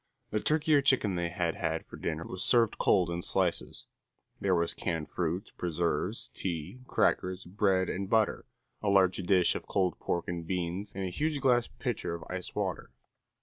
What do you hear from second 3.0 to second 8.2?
in slices; there was canned fruit, preserves, tea, crackers, bread and